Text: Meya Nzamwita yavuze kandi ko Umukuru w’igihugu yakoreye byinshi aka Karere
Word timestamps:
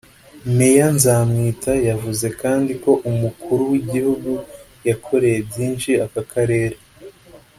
Meya 0.55 0.87
Nzamwita 0.95 1.73
yavuze 1.89 2.27
kandi 2.41 2.71
ko 2.83 2.91
Umukuru 3.09 3.61
w’igihugu 3.71 4.31
yakoreye 4.89 5.37
byinshi 5.49 5.89
aka 6.05 6.23
Karere 6.31 6.77